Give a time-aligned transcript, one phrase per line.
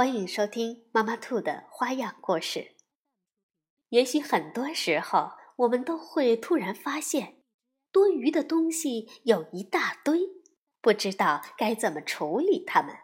[0.00, 2.74] 欢迎收听妈妈兔的花样故事。
[3.90, 7.42] 也许很多时候，我们都会突然发现，
[7.92, 10.20] 多余的东西有一大堆，
[10.80, 12.96] 不知道该怎么处理它们。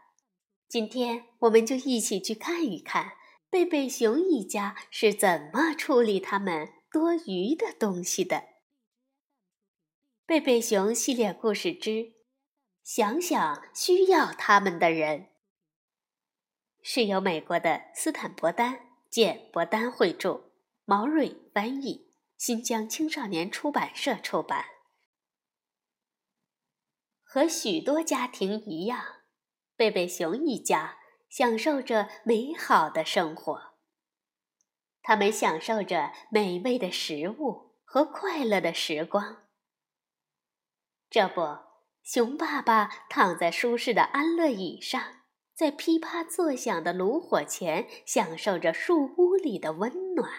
[0.70, 3.12] 今天，我们就一起去看一看
[3.50, 8.42] 贝贝熊一家是怎么处理他们多余的东西的。
[10.24, 12.14] 贝贝熊系列故事之，
[12.82, 15.35] 想想需要他们的人。
[16.88, 18.78] 是由美国的斯坦伯丹、
[19.10, 20.52] 简伯丹绘著，
[20.84, 24.66] 毛瑞翻译，新疆青少年出版社出版。
[27.24, 29.04] 和许多家庭一样，
[29.74, 30.98] 贝贝熊一家
[31.28, 33.74] 享受着美好的生活。
[35.02, 39.48] 他们享受着美味的食物和快乐的时光。
[41.10, 41.40] 这不，
[42.04, 45.25] 熊爸爸躺在舒适的安乐椅上。
[45.56, 50.30] 在噼啪作响的炉火前，享受着树屋里的温暖。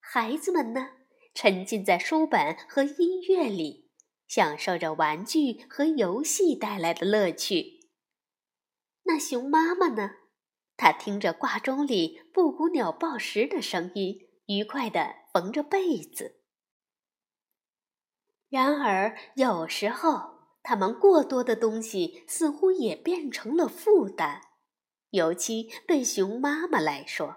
[0.00, 0.92] 孩子们呢，
[1.34, 3.90] 沉浸在书本和音乐里，
[4.26, 7.90] 享受着玩具和游戏带来的乐趣。
[9.02, 10.12] 那熊妈妈呢？
[10.78, 16.40] 她听着挂钟里布谷鸟报时的声音，愉快地缝着被子。
[18.48, 20.37] 然而，有时候。
[20.68, 24.42] 他们过多的东西似乎也变成了负担，
[25.08, 27.36] 尤其对熊妈妈来说。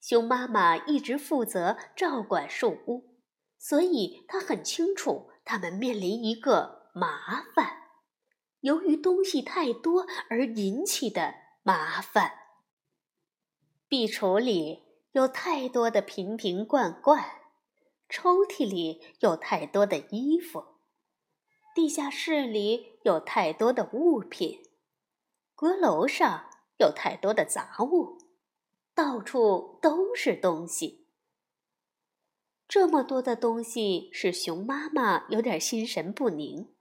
[0.00, 3.20] 熊妈妈一直负责照管树屋，
[3.56, 7.76] 所以她很清楚他们面临一个麻烦：
[8.62, 12.32] 由于东西太多而引起的麻烦。
[13.86, 17.24] 壁橱里有太多的瓶瓶罐罐，
[18.08, 20.75] 抽屉里有太多的衣服。
[21.76, 24.62] 地下室里有太多的物品，
[25.54, 26.48] 阁楼上
[26.78, 28.16] 有太多的杂物，
[28.94, 31.06] 到处都是东西。
[32.66, 36.74] 这么多的东西使熊妈妈有点心神不宁，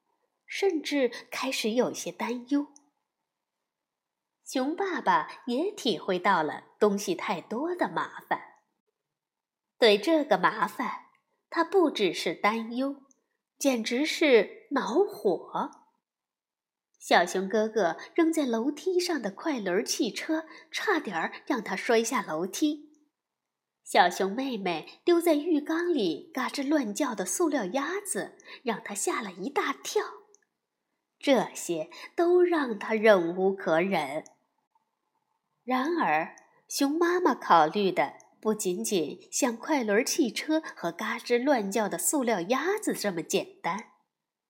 [0.46, 2.68] 甚至开始有些担忧。
[4.46, 8.40] 熊爸爸也体会到了东西太多的麻烦，
[9.78, 11.08] 对这个麻烦，
[11.50, 13.02] 他不只是担忧。
[13.58, 15.72] 简直是恼火！
[17.00, 22.92] 小熊哥哥扔在楼梯上的快轮汽车，差点儿让他摔下楼梯。
[23.84, 30.04] 小熊妹妹丢在浴缸里嘎吱乱叫的塑料鸭子，让他吓了一大跳。
[31.20, 34.24] 这些都让他忍无可忍。
[35.64, 36.36] 然而，
[36.68, 38.14] 熊妈妈考虑的。
[38.42, 43.86] 不仅仅像快轮汽车和嘎吱乱叫的塑料鸭子这么简单，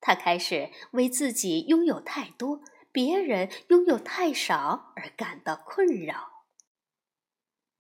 [0.06, 2.62] 他开始为自己拥有太多、
[2.92, 6.46] 别人拥有太少而感到困扰。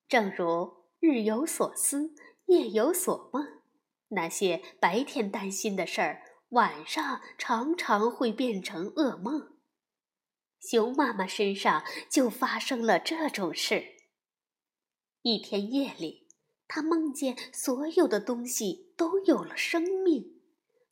[0.08, 2.16] 正如日有所思，
[2.48, 3.62] 夜有所梦，
[4.08, 9.56] 那些白天担心的事儿，晚上常常会变成噩梦。
[10.60, 13.98] 熊妈妈身上就发生了这种事。
[15.22, 16.28] 一天夜里，
[16.68, 20.35] 他梦见所有的东西都有了生命，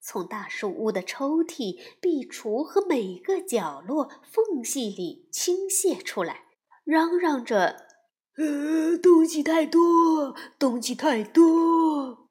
[0.05, 6.43] 从大树屋的抽屉、壁橱和每个角落缝隙里倾泻出来，
[6.83, 7.87] 嚷嚷着
[8.35, 12.27] ：“呃，东西太多，东西太多！”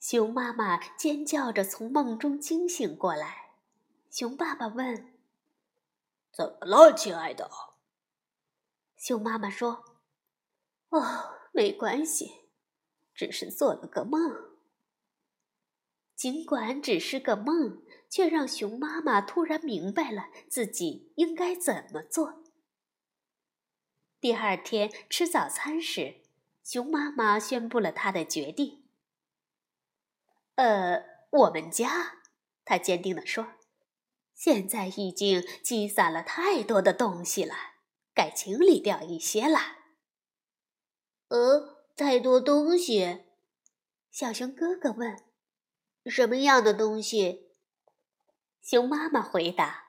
[0.00, 3.52] 熊妈妈尖叫着从梦中惊醒过来。
[4.10, 5.14] 熊爸爸问
[6.34, 7.48] ：“怎么了，亲爱的？”
[8.98, 9.84] 熊妈妈说。
[10.88, 11.02] 哦，
[11.52, 12.48] 没关系，
[13.14, 14.45] 只是做了个梦。
[16.16, 22.42] 尽管只是个梦，却让熊妈妈突然明白了自己应该怎么做。
[24.18, 26.22] 第二天吃早餐时，
[26.64, 28.84] 熊妈妈宣布了她的决定。
[30.54, 32.22] 呃，我们家，
[32.64, 33.52] 她坚定地说，
[34.34, 37.54] 现在已经积攒了太多的东西了，
[38.14, 39.58] 该清理掉一些了。
[41.28, 43.24] 呃，太多东西。
[44.10, 45.14] 小熊哥哥问
[46.08, 47.50] ：“什么样的东西？”
[48.62, 49.84] 熊妈妈回答：“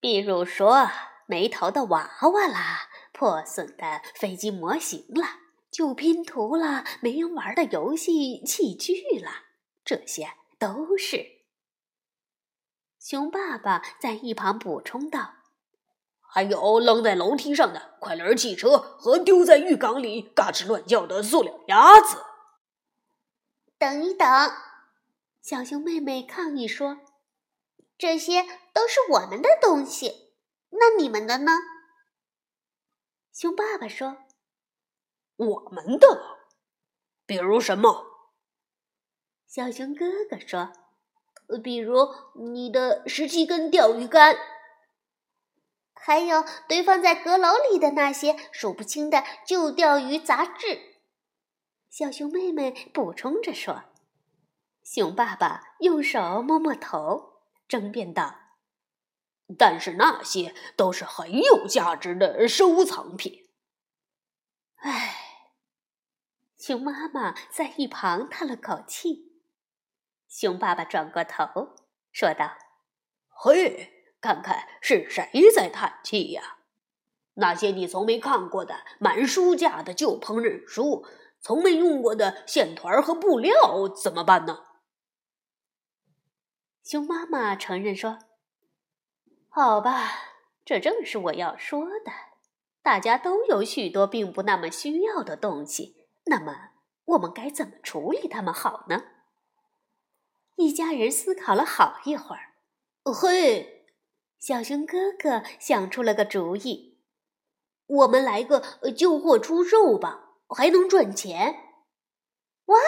[0.00, 0.90] 比如说，
[1.26, 5.38] 没头的娃娃啦，破损的飞机模型啦，
[5.70, 9.44] 旧拼图啦，没人玩的游戏器具啦，
[9.84, 11.24] 这些都是。
[12.98, 15.34] 熊爸爸在一旁补充道
[16.20, 22.16] ：“还有扔在楼梯上的快轮汽车和丢在浴缸里嘎吱乱叫的塑料鸭子。”
[23.82, 24.28] 等一等，
[25.40, 27.00] 小熊妹妹抗议说
[27.98, 30.32] ：“这些都是我们的东西，
[30.70, 31.50] 那你们的呢？”
[33.34, 34.18] 熊爸爸说
[35.34, 36.06] ：“我们的，
[37.26, 38.06] 比如什么？”
[39.50, 40.72] 小熊哥哥说。
[41.64, 44.38] 比如你的十七根钓鱼竿，
[45.92, 50.91] 还有堆放在阁楼里的那些数不清的旧钓鱼杂志。
[51.92, 53.84] 小熊妹妹补充着说。
[54.82, 58.34] 熊爸爸用手摸摸头，争辩道
[59.58, 63.50] ：“但是那些都是很有价值的收藏品。”
[64.80, 65.50] 唉，
[66.56, 69.42] 熊妈妈在一旁叹了口气。
[70.26, 71.74] 熊爸爸转过头
[72.10, 72.56] 说道
[73.28, 76.56] ：“嘿，看看是谁在叹气呀？
[77.34, 81.06] 那些你从没看过的满书架的旧烹饪书，
[81.42, 84.66] 从没用过的线团和布料，怎么办呢？”
[86.82, 88.18] 熊妈妈承认说
[89.50, 90.12] ：“好吧，
[90.64, 92.12] 这正是我要说的。
[92.82, 96.70] 大家都有许多并不那么需要的东西，那么
[97.04, 99.04] 我们该怎么处理它们好呢？”
[100.56, 102.52] 一家人思考了好一会儿，
[103.04, 103.86] 嘿，
[104.38, 107.00] 小熊哥哥想出了个主意
[107.86, 108.60] ：“我们来个
[108.96, 110.21] 旧货出售吧，
[110.54, 111.54] 还能赚钱。”
[112.66, 112.78] 哇，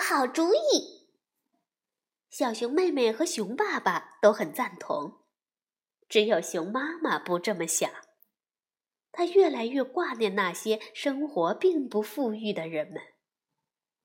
[0.00, 1.08] 好主意！
[2.30, 5.24] 小熊妹妹和熊爸爸都很赞同，
[6.08, 7.90] 只有熊妈妈不这么想。
[9.12, 13.02] 她越来越挂念那些生活并不富裕的人们。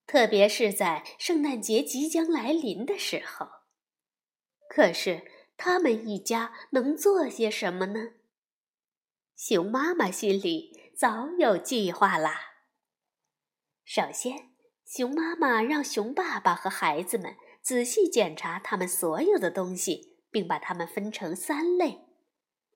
[0.08, 3.48] 特别是在圣诞节即将来临的时候，
[4.68, 8.14] 可是他们一家能做些什么呢？
[9.36, 12.55] 熊妈妈心里早有计划啦。
[13.86, 14.50] 首先，
[14.84, 22.02] 熊妈妈让熊爸爸和孩子们仔细检查他们所有的东西，并把它们分成三类：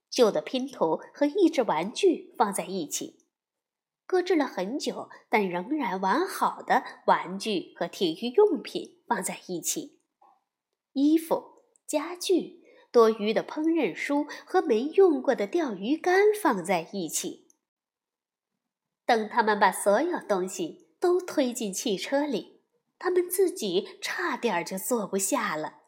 [0.08, 3.26] 旧的拼图和益智玩具放在一起。
[4.06, 10.00] 搁置了很久但仍然完好的玩具和体育用品放在一起，
[10.94, 17.48] 衣服、家具、多余的烹饪书和没用过的钓鱼竿放在一起。
[19.06, 22.62] 等他们把所有东西都推进汽车里，
[22.98, 25.80] 他们自己差点就坐不下了。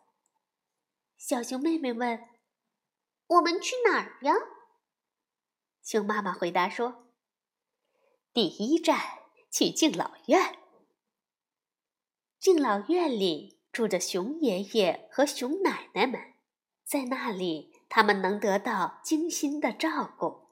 [1.18, 2.28] 小熊妹妹问
[3.28, 4.34] ：“我们去哪儿呀？”
[5.84, 7.08] 熊妈妈回答说。
[8.34, 8.98] 第一站
[9.52, 10.58] 去敬老院。
[12.40, 16.20] 敬老院里住着熊爷爷和熊奶奶们，
[16.86, 20.48] 在那里他们能得到精心的照顾。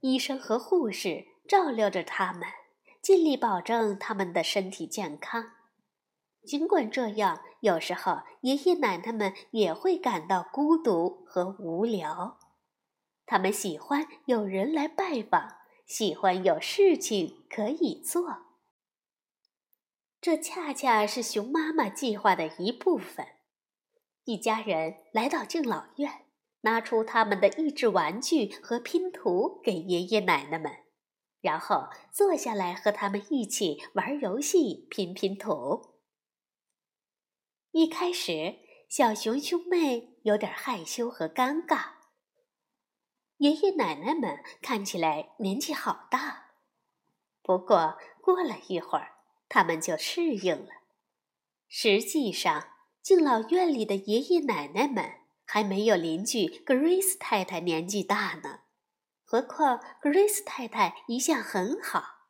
[0.00, 2.42] 医生和护士照料着他们，
[3.02, 5.52] 尽力保证他们的身体健康。
[6.46, 12.38] 尽管这样，有时候爷爷奶奶们也会感到孤独和无聊。
[13.26, 15.58] 他们喜欢有人来拜访。
[15.84, 18.38] 喜欢有事情可以做，
[20.20, 23.26] 这恰恰是熊妈妈计划的一部分。
[24.24, 26.24] 一家人来到敬老院，
[26.62, 30.72] 拿出他们的益智玩具和拼图给爷爷奶奶们，
[31.42, 35.98] 然后坐下来和他们一起玩游戏、拼拼图。
[37.72, 38.56] 一开始，
[38.88, 41.96] 小熊兄妹有点害羞和尴尬。
[43.38, 46.52] 爷爷奶奶们看起来年纪好大，
[47.42, 49.16] 不过过了一会儿，
[49.48, 50.68] 他们就适应了。
[51.66, 52.68] 实际上，
[53.02, 58.60] 敬老院里的爷爷奶奶们还没有邻居 Grace 太太年纪大呢。
[59.32, 62.26] 何况 Grace 太太一向很好。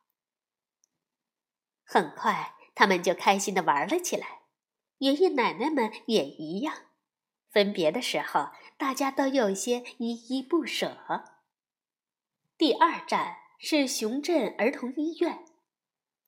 [1.83, 4.43] 很快，他们就开心的玩了起来。
[4.99, 6.73] 爷爷奶奶们也一样。
[7.51, 11.25] 分别的时候，大家都有些依依不舍。
[12.57, 15.43] 第二站是熊镇儿童医院，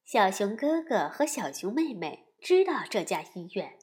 [0.03, 3.79] 小熊哥哥和小熊妹妹知道这家医院。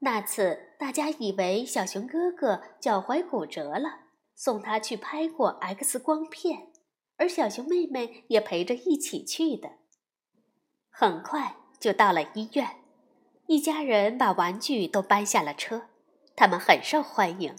[0.00, 4.03] 那次大家以为小熊哥哥脚踝骨折了，
[4.34, 6.72] 送他去拍过 X 光片，
[7.16, 9.78] 而小熊妹妹也陪着一起去的。
[10.90, 12.82] 很快就到了医院，
[13.46, 15.88] 一家人把玩具都搬下了车。
[16.36, 17.54] 他们很受欢迎，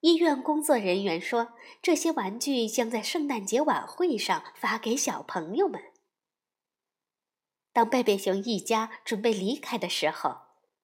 [0.00, 5.80] 医院工作人员说，这些玩具将在圣诞节晚会上发给小朋友们。
[7.72, 10.36] 当贝贝熊一家准备离开的时候，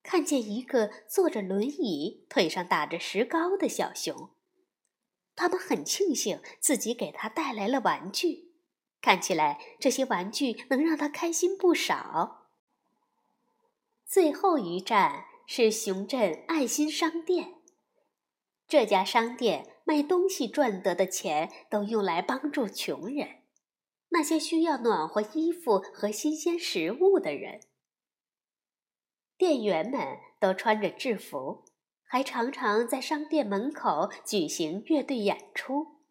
[0.03, 4.29] 看见一个坐着轮椅、腿上打着石膏的小熊，
[5.41, 8.51] 他们很庆幸自己给他带来了玩具，
[9.01, 12.45] 看起来这些玩具能让他开心不少。
[14.05, 17.55] 最后一站是熊镇爱心商店。
[18.67, 23.41] 这家商店卖东西赚得的钱都用来帮助穷人，
[24.09, 27.61] 那些需要暖和衣服和新鲜食物的人。
[29.39, 31.65] 店员们都穿着制服，
[32.11, 36.01] 还常常在商店门口举行乐队演出。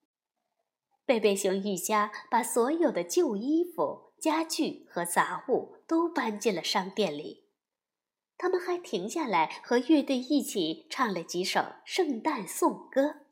[1.05, 7.45] 贝贝熊一家把所有的旧衣服、家具和杂物都搬进了商店里。
[8.39, 13.27] 他们还停下来和乐队一起唱了几首圣诞颂歌。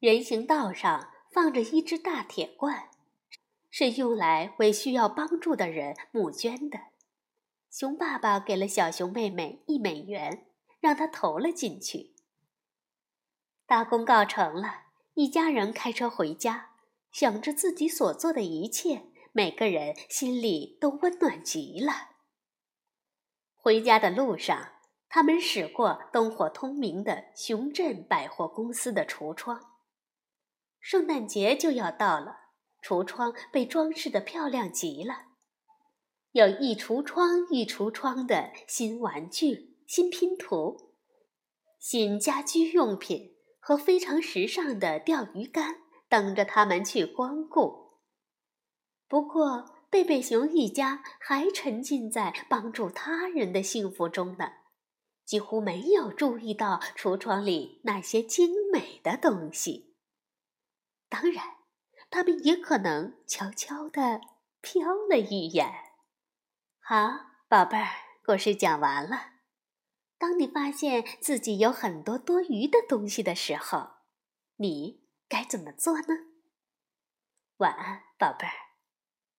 [0.00, 2.90] 人行道上放着一只大铁罐，
[3.70, 6.78] 是用来为需要帮助的人募捐的。
[7.70, 10.44] 熊爸爸给了小熊妹妹一美元，
[10.88, 12.14] 让他投了进去。
[13.66, 16.70] 大功告成了，一家人开车回家，
[17.12, 19.02] 想着自己所做的一切，
[19.32, 21.92] 每个人心里都温暖极了。
[23.54, 24.76] 回家的路上，
[25.10, 29.60] 他们驶过灯火通明的熊镇百货公司的橱窗。
[30.80, 32.38] 圣诞节就要到了，
[32.82, 35.26] 橱窗被装饰的漂亮极了，
[36.32, 40.92] 有一橱窗一橱窗的新玩具、新拼图、
[41.78, 45.76] 新家居用品和非常时尚的钓鱼竿
[46.10, 48.02] 等着他们去光顾。
[49.08, 54.50] 不过，贝贝熊一家还沉浸在帮助他人的幸福中呢，
[55.24, 59.96] 几乎没有注意到橱窗里那些精美的东西。
[61.08, 61.42] 当然，
[62.10, 64.20] 他们也可能悄悄地
[64.62, 65.72] 瞟了一眼。
[66.78, 67.08] 好，
[67.48, 67.88] 宝贝儿，
[68.22, 69.37] 故事讲完了。
[70.18, 73.90] 当你发现自己有很多多余的东西的时候，
[74.56, 76.26] 你该怎么做呢？
[77.58, 78.67] 晚安，宝贝儿。